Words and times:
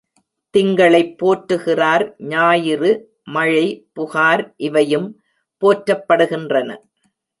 திங்களைப் 0.53 1.11
போற்றுகிறார் 1.19 2.05
ஞாயிறு, 2.27 2.91
மழை, 3.29 3.67
புகார் 3.93 4.43
இவையும் 4.59 5.07
போற்றப்படுகின்றன. 5.61 6.69